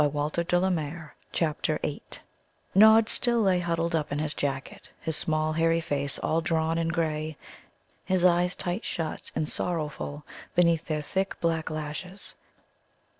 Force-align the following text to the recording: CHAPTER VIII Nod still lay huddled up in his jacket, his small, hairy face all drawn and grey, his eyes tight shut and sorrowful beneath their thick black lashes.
CHAPTER 1.31 1.79
VIII 1.83 2.01
Nod 2.73 3.07
still 3.07 3.41
lay 3.43 3.59
huddled 3.59 3.93
up 3.95 4.11
in 4.11 4.17
his 4.17 4.33
jacket, 4.33 4.89
his 4.99 5.15
small, 5.15 5.53
hairy 5.53 5.79
face 5.79 6.17
all 6.17 6.41
drawn 6.41 6.79
and 6.79 6.91
grey, 6.91 7.37
his 8.03 8.25
eyes 8.25 8.55
tight 8.55 8.83
shut 8.83 9.31
and 9.35 9.47
sorrowful 9.47 10.25
beneath 10.55 10.85
their 10.85 11.03
thick 11.03 11.39
black 11.39 11.69
lashes. 11.69 12.33